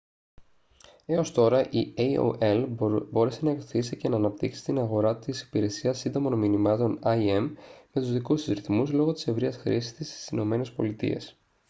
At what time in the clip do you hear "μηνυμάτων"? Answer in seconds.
6.37-6.99